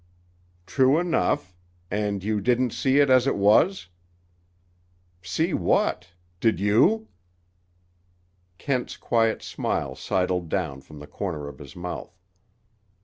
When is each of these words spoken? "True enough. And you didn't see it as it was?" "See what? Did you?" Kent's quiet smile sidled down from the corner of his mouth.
"True 0.65 0.97
enough. 0.99 1.53
And 1.91 2.23
you 2.23 2.41
didn't 2.41 2.71
see 2.71 2.97
it 2.97 3.11
as 3.11 3.27
it 3.27 3.35
was?" 3.35 3.89
"See 5.21 5.53
what? 5.53 6.07
Did 6.39 6.59
you?" 6.59 7.07
Kent's 8.57 8.97
quiet 8.97 9.43
smile 9.43 9.93
sidled 9.93 10.49
down 10.49 10.81
from 10.81 10.97
the 10.97 11.05
corner 11.05 11.47
of 11.47 11.59
his 11.59 11.75
mouth. 11.75 12.19